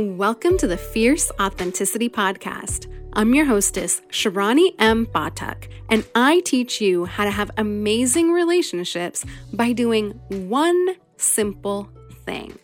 [0.00, 2.90] Welcome to the Fierce Authenticity Podcast.
[3.12, 5.04] I'm your hostess, Sharani M.
[5.04, 11.90] Batak, and I teach you how to have amazing relationships by doing one simple
[12.24, 12.58] thing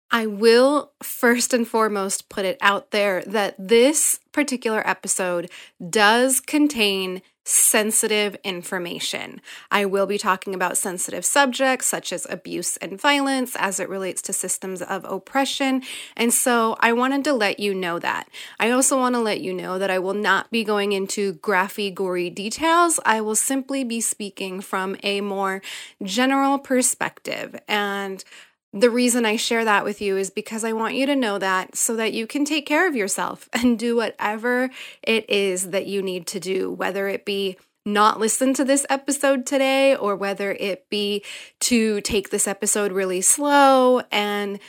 [0.09, 5.51] I will first and foremost put it out there that this particular episode
[5.91, 9.41] does contain sensitive information.
[9.71, 14.21] I will be talking about sensitive subjects such as abuse and violence as it relates
[14.23, 15.81] to systems of oppression.
[16.15, 18.29] And so I wanted to let you know that.
[18.59, 21.91] I also want to let you know that I will not be going into graphy,
[21.91, 22.99] gory details.
[23.03, 25.63] I will simply be speaking from a more
[26.03, 27.59] general perspective.
[27.67, 28.23] And
[28.71, 31.75] the reason I share that with you is because I want you to know that
[31.75, 34.69] so that you can take care of yourself and do whatever
[35.03, 39.45] it is that you need to do, whether it be not listen to this episode
[39.45, 41.23] today or whether it be
[41.59, 44.59] to take this episode really slow and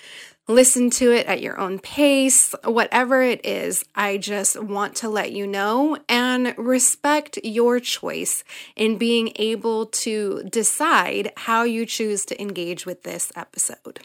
[0.55, 3.85] listen to it at your own pace, whatever it is.
[3.95, 8.45] I just want to let you know and respect your choice
[8.77, 14.01] in being able to decide how you choose to engage with this episode.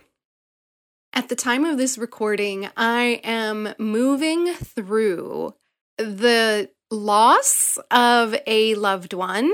[1.13, 5.53] At the time of this recording, I am moving through
[5.97, 9.53] the loss of a loved one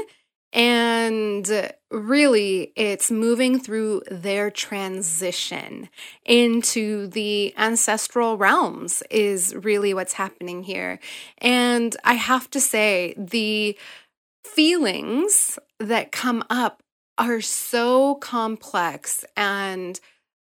[0.53, 5.89] and really, it's moving through their transition
[6.25, 10.99] into the ancestral realms, is really what's happening here.
[11.37, 13.77] And I have to say, the
[14.43, 16.83] feelings that come up
[17.17, 19.99] are so complex and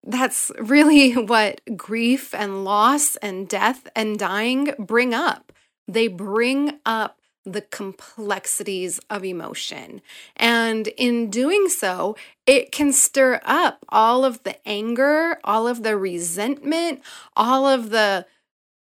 [0.06, 5.52] that's really what grief and loss and death and dying bring up.
[5.86, 7.17] They bring up
[7.52, 10.00] the complexities of emotion.
[10.36, 12.16] And in doing so,
[12.46, 17.02] it can stir up all of the anger, all of the resentment,
[17.36, 18.26] all of the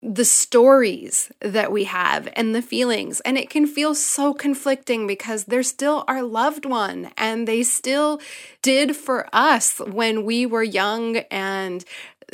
[0.03, 3.19] the stories that we have and the feelings.
[3.21, 8.21] And it can feel so conflicting because they're still our loved one and they still
[8.61, 11.83] did for us when we were young and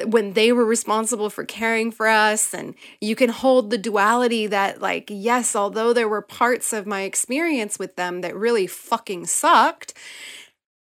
[0.06, 2.54] when they were responsible for caring for us.
[2.54, 7.04] And you can hold the duality that like yes although there were parts of my
[7.04, 9.94] experience with them that really fucking sucked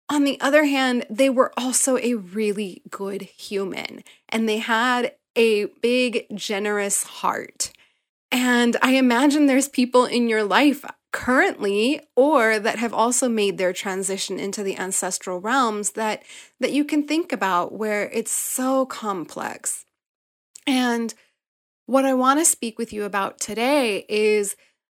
[0.08, 5.66] on the other hand they were also a really good human and they had a
[5.80, 7.72] big generous heart
[8.30, 13.72] and i imagine there's people in your life currently or that have also made their
[13.72, 16.22] transition into the ancestral realms that
[16.58, 19.84] that you can think about where it's so complex.
[20.66, 21.12] And
[21.86, 24.56] what I want to speak with you about today is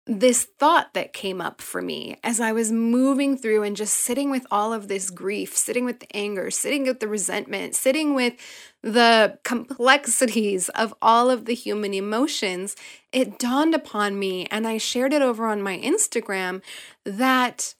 [0.07, 4.31] this thought that came up for me as I was moving through and just sitting
[4.31, 8.35] with all of this grief, sitting with the anger, sitting with the resentment, sitting with
[8.83, 12.75] the complexities of all of the human emotions,
[13.13, 16.63] it dawned upon me, and I shared it over on my Instagram,
[17.05, 17.77] that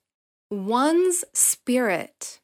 [0.49, 2.41] one's spirit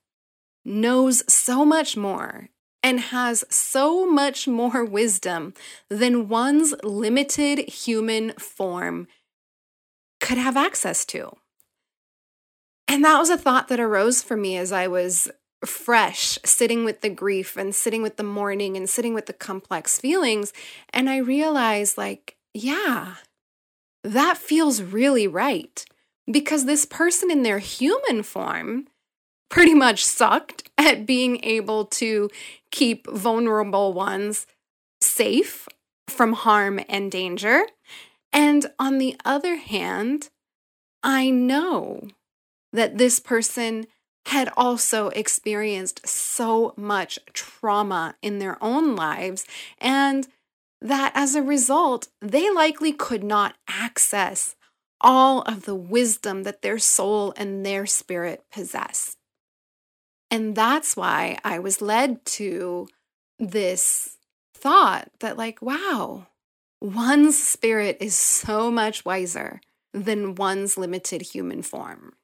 [0.64, 2.48] knows so much more
[2.82, 5.54] and has so much more wisdom
[5.88, 9.06] than one's limited human form
[10.20, 11.36] could have access to.
[12.86, 15.30] And that was a thought that arose for me as I was
[15.64, 19.98] fresh, sitting with the grief and sitting with the mourning and sitting with the complex
[19.98, 20.52] feelings.
[20.90, 23.16] And I realized, like, yeah,
[24.04, 25.84] that feels really right.
[26.30, 28.86] Because this person in their human form
[29.48, 32.30] pretty much sucked at being able to
[32.70, 34.46] keep vulnerable ones
[35.00, 35.68] safe
[36.08, 37.62] from harm and danger.
[38.32, 40.28] And on the other hand,
[41.02, 42.08] I know
[42.72, 43.86] that this person
[44.26, 49.46] had also experienced so much trauma in their own lives,
[49.78, 50.28] and
[50.80, 54.54] that as a result, they likely could not access
[55.00, 59.16] all of the wisdom that their soul and their spirit possess.
[60.30, 62.88] And that's why I was led to
[63.38, 64.18] this
[64.54, 66.26] thought that, like, wow,
[66.80, 69.60] one's spirit is so much wiser
[69.92, 72.14] than one's limited human form.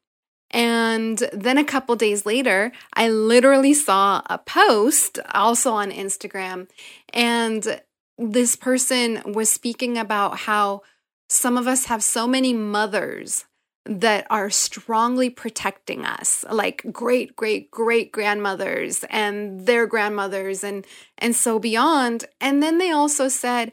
[0.50, 6.68] And then a couple days later, I literally saw a post also on Instagram,
[7.12, 7.80] and
[8.18, 10.82] this person was speaking about how
[11.28, 13.46] some of us have so many mothers
[13.86, 20.86] that are strongly protecting us like great great great grandmothers and their grandmothers and
[21.18, 23.72] and so beyond and then they also said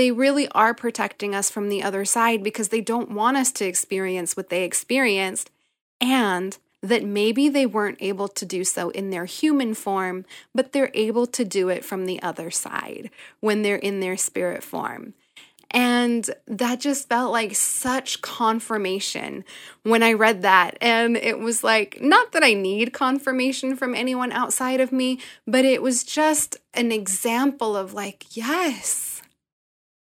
[0.00, 3.66] they really are protecting us from the other side because they don't want us to
[3.66, 5.50] experience what they experienced
[6.00, 10.24] and that maybe they weren't able to do so in their human form,
[10.54, 13.10] but they're able to do it from the other side
[13.40, 15.12] when they're in their spirit form.
[15.70, 19.44] And that just felt like such confirmation
[19.82, 20.78] when I read that.
[20.80, 25.66] And it was like, not that I need confirmation from anyone outside of me, but
[25.66, 29.19] it was just an example of like, yes,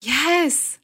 [0.03, 0.79] yes,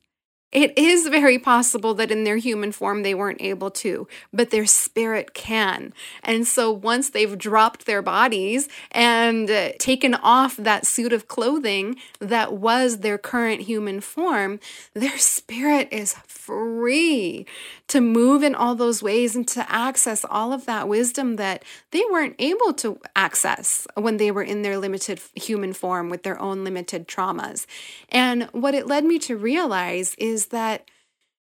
[0.51, 4.65] it is very possible that in their human form they weren't able to, but their
[4.65, 5.93] spirit can.
[6.23, 11.97] And so once they've dropped their bodies and uh, taken off that suit of clothing
[12.19, 14.59] that was their current human form,
[14.95, 17.45] their spirit is free
[17.87, 22.03] to move in all those ways and to access all of that wisdom that they
[22.11, 26.63] weren't able to access when they were in their limited human form with their own
[26.63, 27.67] limited traumas.
[28.09, 30.85] And what it led me to realize is that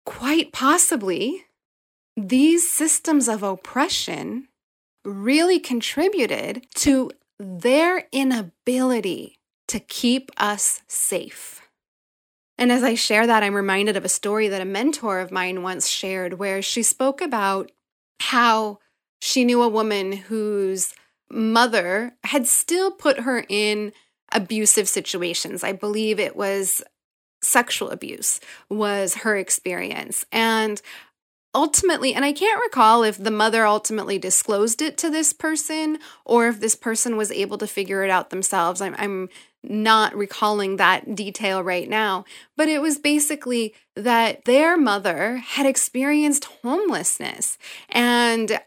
[0.05, 1.45] quite possibly
[2.17, 4.49] these systems of oppression
[5.05, 9.39] really contributed to their inability
[9.69, 11.63] to keep us safe.
[12.59, 15.63] And as I share that, I'm reminded of a story that a mentor of mine
[15.63, 17.71] once shared where she spoke about
[18.21, 18.81] how
[19.21, 20.93] she knew a woman whose
[21.31, 23.93] mother had still put her in
[24.33, 25.63] abusive situations.
[25.63, 26.83] I believe it was
[27.43, 30.25] sexual abuse was her experience.
[30.33, 30.81] And
[31.55, 36.49] ultimately, and I can't recall if the mother ultimately disclosed it to this person or
[36.49, 38.81] if this person was able to figure it out themselves.
[38.81, 39.29] I'm, I'm
[39.63, 42.25] not recalling that detail right now,
[42.57, 47.59] but it was basically that their mother had experienced homelessness
[47.89, 48.61] and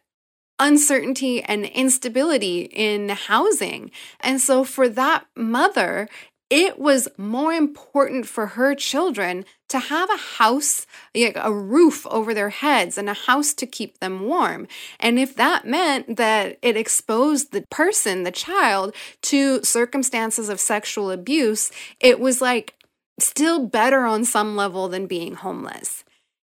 [0.58, 3.92] uncertainty and instability in housing.
[4.22, 6.08] And so for that mother,
[6.56, 12.48] it was more important for her children to have a house, a roof over their
[12.48, 14.66] heads, and a house to keep them warm.
[14.98, 21.12] And if that meant that it exposed the person, the child, to circumstances of sexual
[21.12, 22.76] abuse, it was like
[23.20, 26.05] still better on some level than being homeless.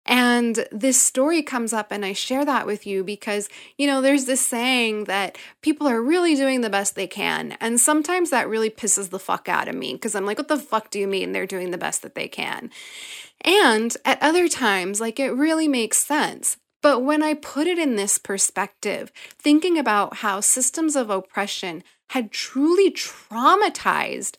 [0.05, 3.47] And this story comes up, and I share that with you because,
[3.77, 7.53] you know, there's this saying that people are really doing the best they can.
[7.61, 10.57] And sometimes that really pisses the fuck out of me because I'm like, what the
[10.57, 12.69] fuck do you mean they're doing the best that they can?
[13.45, 16.57] And at other times, like, it really makes sense.
[16.81, 19.09] But when I put it in this perspective,
[19.39, 24.35] thinking about how systems of oppression had truly traumatized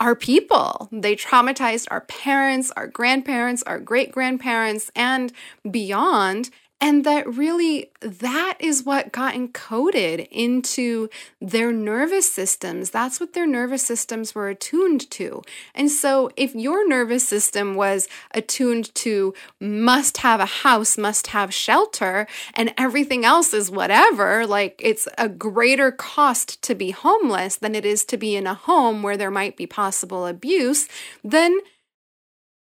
[0.00, 0.88] our people.
[0.90, 5.32] They traumatized our parents, our grandparents, our great grandparents, and
[5.70, 6.50] beyond
[6.80, 11.08] and that really that is what got encoded into
[11.40, 12.90] their nervous systems.
[12.90, 15.42] That's what their nervous systems were attuned to.
[15.74, 21.52] And so if your nervous system was attuned to must have a house must have
[21.52, 27.74] shelter and everything else is whatever like it's a greater cost to be homeless than
[27.74, 30.88] it is to be in a home where there might be possible abuse
[31.22, 31.58] then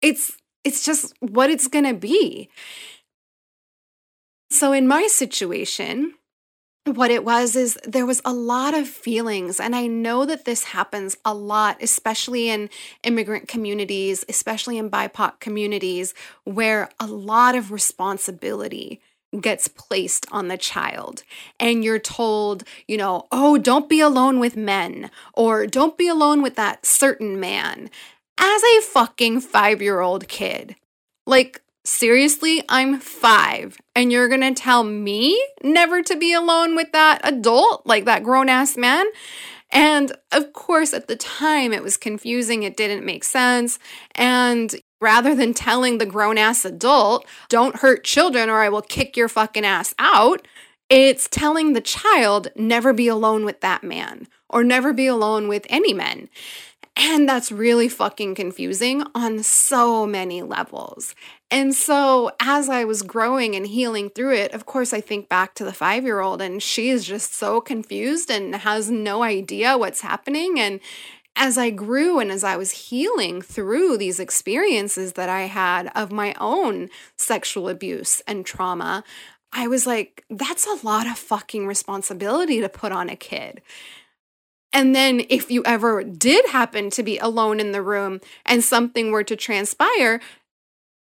[0.03, 2.49] it's it's just what it's going to be
[4.55, 6.15] so, in my situation,
[6.85, 10.65] what it was is there was a lot of feelings and i know that this
[10.65, 12.69] happens a lot especially in
[13.05, 16.13] immigrant communities especially in bipoc communities
[16.45, 19.01] where a lot of responsibility
[19.41, 21.23] gets placed on the child.
[21.59, 26.43] And you're told you know oh don't be alone with men or don't be alone
[26.43, 27.91] with that certain man.
[28.39, 30.77] As a fucking 5 year old kid
[31.27, 37.21] like Seriously, I'm five, and you're gonna tell me never to be alone with that
[37.23, 39.05] adult, like that grown ass man?
[39.71, 43.79] And of course, at the time, it was confusing, it didn't make sense.
[44.15, 49.15] And rather than telling the grown ass adult, don't hurt children or I will kick
[49.15, 50.47] your fucking ass out,
[50.89, 55.67] it's telling the child, never be alone with that man or never be alone with
[55.69, 56.31] any men.
[56.97, 61.15] And that's really fucking confusing on so many levels.
[61.51, 65.55] And so, as I was growing and healing through it, of course, I think back
[65.55, 69.77] to the five year old, and she is just so confused and has no idea
[69.77, 70.61] what's happening.
[70.61, 70.79] And
[71.37, 76.13] as I grew and as I was healing through these experiences that I had of
[76.13, 79.03] my own sexual abuse and trauma,
[79.53, 83.63] I was like, that's a lot of fucking responsibility to put on a kid.
[84.75, 89.13] And then, if you ever did happen to be alone in the room and something
[89.13, 90.21] were to transpire,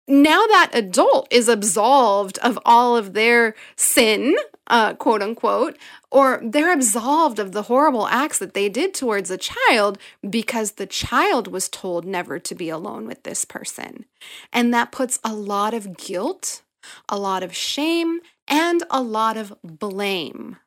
[0.06, 4.36] now that adult is absolved of all of their sin,
[4.68, 5.76] uh, quote unquote,
[6.12, 10.86] or they're absolved of the horrible acts that they did towards a child because the
[10.86, 14.04] child was told never to be alone with this person.
[14.52, 16.62] And that puts a lot of guilt,
[17.08, 20.58] a lot of shame, and a lot of blame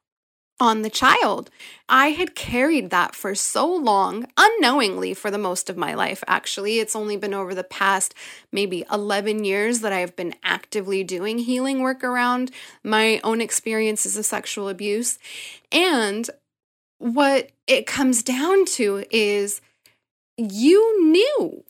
[0.59, 1.49] on the child.
[1.87, 6.79] I had carried that for so long, unknowingly for the most of my life, actually.
[6.79, 8.13] It's only been over the past
[8.51, 12.51] maybe 11 years that I've been actively doing healing work around
[12.83, 15.19] my own experiences of sexual abuse.
[15.71, 16.29] And
[16.97, 19.61] what it comes down to is
[20.37, 21.63] you knew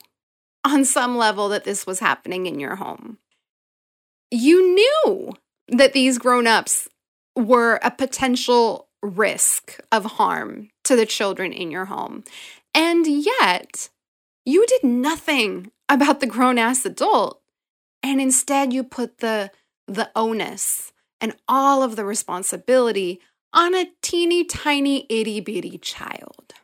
[0.64, 3.18] on some level that this was happening in your home.
[4.30, 5.32] You knew
[5.68, 6.88] that these grown ups
[7.38, 12.24] were a potential risk of harm to the children in your home.
[12.74, 13.88] And yet,
[14.44, 17.40] you did nothing about the grown ass adult.
[18.02, 19.50] And instead, you put the,
[19.86, 23.20] the onus and all of the responsibility
[23.52, 26.54] on a teeny tiny itty bitty child.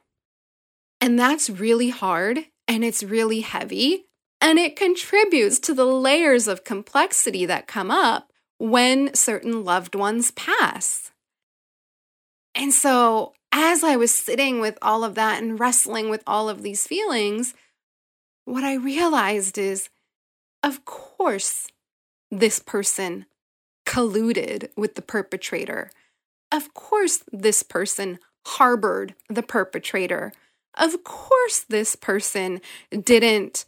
[1.01, 4.07] And that's really hard and it's really heavy.
[4.41, 10.31] And it contributes to the layers of complexity that come up when certain loved ones
[10.33, 11.11] pass.
[12.55, 16.63] And so, as I was sitting with all of that and wrestling with all of
[16.63, 17.55] these feelings,
[18.45, 19.89] what I realized is
[20.65, 21.69] of course,
[22.31, 23.27] this person
[23.87, 25.91] colluded with the perpetrator.
[26.51, 30.33] Of course, this person harbored the perpetrator.
[30.75, 33.67] Of course, this person didn't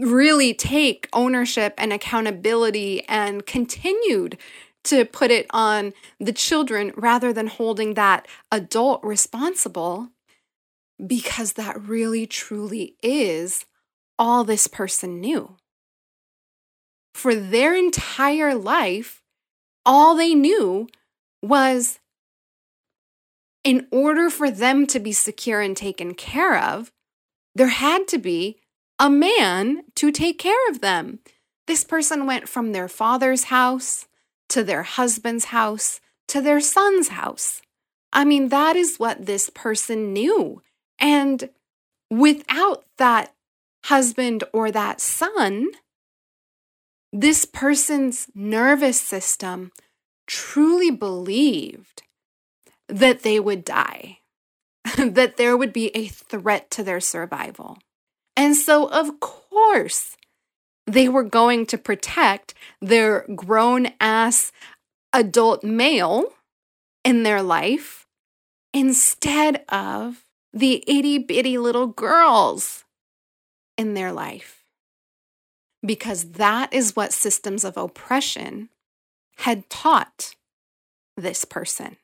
[0.00, 4.38] really take ownership and accountability and continued
[4.84, 10.08] to put it on the children rather than holding that adult responsible
[11.06, 13.66] because that really truly is
[14.18, 15.56] all this person knew.
[17.14, 19.22] For their entire life,
[19.84, 20.88] all they knew
[21.42, 21.98] was
[23.64, 26.92] in order for them to be secure and taken care of,
[27.54, 28.59] there had to be
[29.00, 31.20] a man to take care of them.
[31.66, 34.06] This person went from their father's house
[34.50, 37.62] to their husband's house to their son's house.
[38.12, 40.62] I mean, that is what this person knew.
[41.00, 41.48] And
[42.10, 43.32] without that
[43.84, 45.70] husband or that son,
[47.12, 49.72] this person's nervous system
[50.26, 52.02] truly believed
[52.88, 54.18] that they would die,
[54.98, 57.78] that there would be a threat to their survival.
[58.36, 60.16] And so, of course,
[60.86, 64.52] they were going to protect their grown ass
[65.12, 66.32] adult male
[67.04, 68.06] in their life
[68.72, 72.84] instead of the itty bitty little girls
[73.76, 74.64] in their life.
[75.84, 78.68] Because that is what systems of oppression
[79.38, 80.34] had taught
[81.16, 81.96] this person.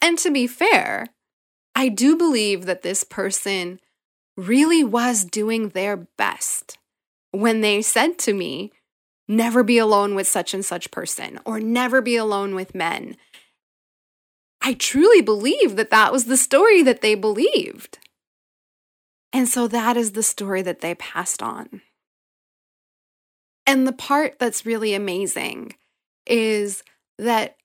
[0.00, 1.08] And to be fair,
[1.74, 3.80] I do believe that this person
[4.36, 6.78] really was doing their best
[7.30, 8.72] when they said to me,
[9.28, 13.16] never be alone with such and such person or never be alone with men.
[14.60, 17.98] I truly believe that that was the story that they believed.
[19.32, 21.80] And so that is the story that they passed on.
[23.66, 25.74] And the part that's really amazing
[26.26, 26.82] is
[27.18, 27.56] that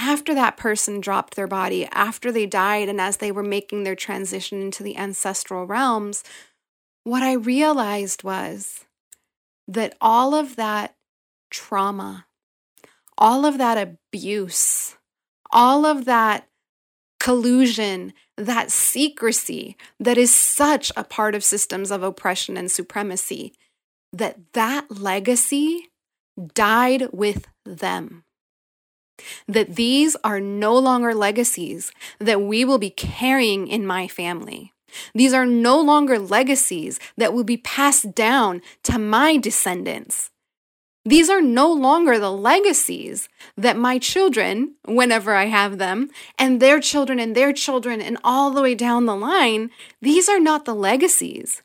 [0.00, 3.94] after that person dropped their body, after they died, and as they were making their
[3.94, 6.24] transition into the ancestral realms,
[7.04, 8.86] what I realized was
[9.68, 10.94] that all of that
[11.50, 12.26] trauma,
[13.18, 14.96] all of that abuse,
[15.52, 16.48] all of that
[17.18, 23.52] collusion, that secrecy that is such a part of systems of oppression and supremacy,
[24.14, 25.90] that that legacy
[26.54, 28.24] died with them
[29.46, 34.72] that these are no longer legacies that we will be carrying in my family.
[35.14, 40.30] These are no longer legacies that will be passed down to my descendants.
[41.04, 46.78] These are no longer the legacies that my children, whenever I have them, and their
[46.78, 49.70] children and their children, and all the way down the line,
[50.02, 51.62] these are not the legacies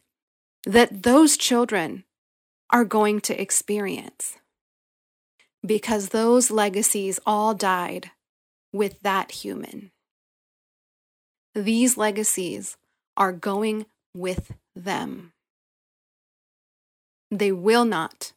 [0.66, 2.06] that those children
[2.70, 4.38] are going to experience
[5.66, 8.12] because those legacies all died
[8.72, 9.92] with that human.
[11.56, 12.76] these legacies
[13.16, 15.32] are going with them.
[17.32, 18.34] They will not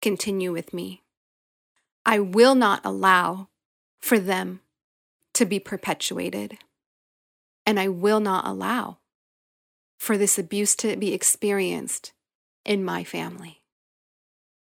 [0.00, 1.02] continue with me.
[2.06, 3.48] I will not allow
[4.00, 4.60] for them
[5.34, 6.58] to be perpetuated.
[7.66, 8.98] And I will not allow
[9.98, 12.12] for this abuse to be experienced
[12.64, 13.62] in my family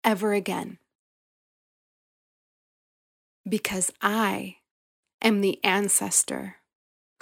[0.04, 0.78] ever again.
[3.49, 4.56] Because I
[5.20, 6.56] am the ancestor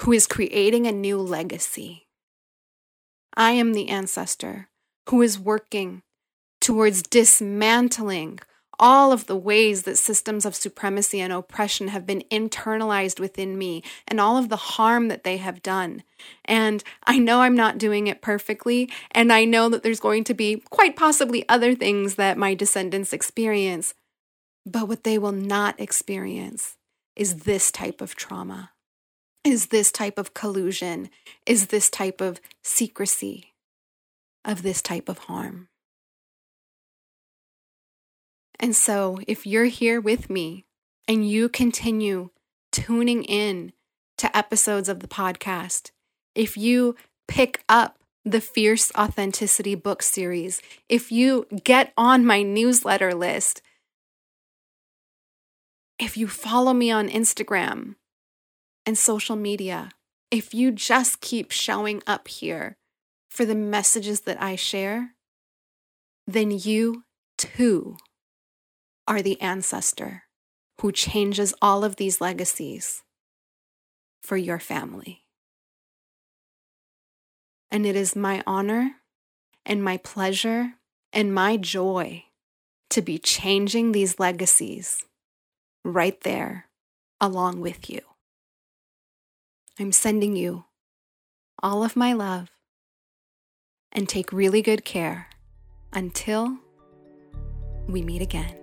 [0.00, 2.06] who is creating a new legacy.
[3.36, 4.68] I am the ancestor
[5.08, 6.02] who is working
[6.60, 8.38] towards dismantling
[8.78, 13.82] all of the ways that systems of supremacy and oppression have been internalized within me
[14.08, 16.02] and all of the harm that they have done.
[16.46, 20.34] And I know I'm not doing it perfectly, and I know that there's going to
[20.34, 23.92] be quite possibly other things that my descendants experience.
[24.66, 26.76] But what they will not experience
[27.16, 28.72] is this type of trauma,
[29.44, 31.10] is this type of collusion,
[31.46, 33.54] is this type of secrecy,
[34.44, 35.68] of this type of harm.
[38.58, 40.66] And so, if you're here with me
[41.08, 42.30] and you continue
[42.70, 43.72] tuning in
[44.18, 45.90] to episodes of the podcast,
[46.34, 46.94] if you
[47.26, 53.62] pick up the Fierce Authenticity book series, if you get on my newsletter list,
[56.00, 57.96] if you follow me on Instagram
[58.86, 59.90] and social media,
[60.30, 62.78] if you just keep showing up here
[63.28, 65.10] for the messages that I share,
[66.26, 67.04] then you
[67.36, 67.98] too
[69.06, 70.24] are the ancestor
[70.80, 73.02] who changes all of these legacies
[74.22, 75.24] for your family.
[77.70, 78.92] And it is my honor
[79.66, 80.74] and my pleasure
[81.12, 82.24] and my joy
[82.88, 85.04] to be changing these legacies
[85.84, 86.66] right there
[87.20, 88.00] along with you.
[89.78, 90.64] I'm sending you
[91.62, 92.50] all of my love
[93.92, 95.28] and take really good care
[95.92, 96.58] until
[97.88, 98.56] we meet again.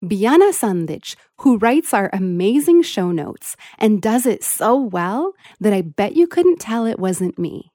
[0.04, 5.80] Biana Sandich, who writes our amazing show notes and does it so well that I
[5.80, 7.72] bet you couldn't tell it wasn't me.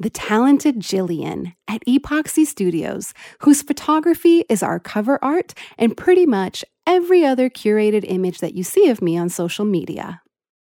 [0.00, 6.64] The talented Jillian at Epoxy Studios, whose photography is our cover art and pretty much
[6.86, 10.22] every other curated image that you see of me on social media.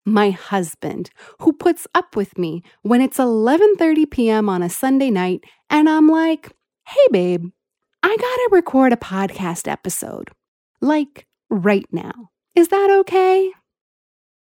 [0.04, 1.10] My husband,
[1.40, 4.48] who puts up with me when it's 11:30 p.m.
[4.50, 6.52] on a Sunday night and I'm like,
[6.86, 7.50] "Hey babe,
[8.02, 10.30] I got to record a podcast episode."
[10.84, 12.30] like right now.
[12.54, 13.50] Is that okay?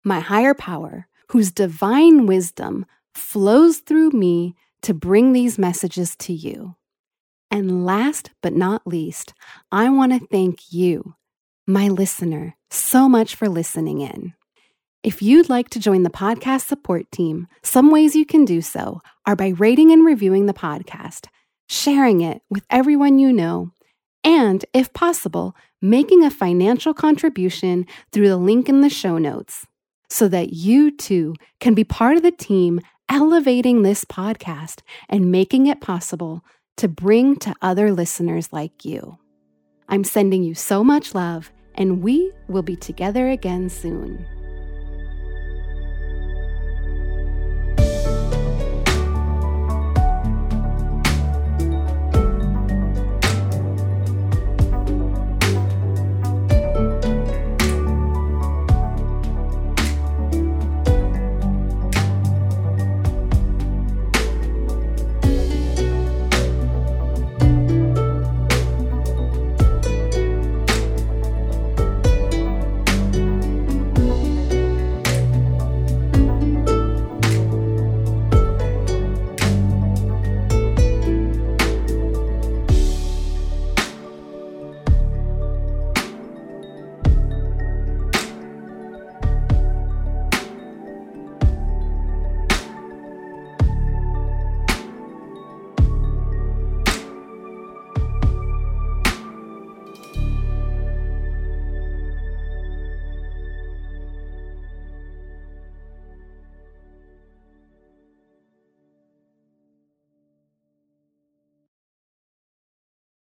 [0.05, 6.77] My higher power, whose divine wisdom flows through me to bring these messages to you.
[7.51, 9.33] And last but not least,
[9.73, 11.14] I want to thank you,
[11.67, 14.35] my listener, so much for listening in.
[15.03, 19.01] If you'd like to join the podcast support team, some ways you can do so
[19.27, 21.27] are by rating and reviewing the podcast,
[21.69, 23.71] sharing it with everyone you know,
[24.25, 29.67] and, if possible, making a financial contribution through the link in the show notes
[30.11, 35.66] so that you too can be part of the team elevating this podcast and making
[35.66, 36.44] it possible
[36.77, 39.18] to bring to other listeners like you.
[39.88, 44.27] I'm sending you so much love, and we will be together again soon.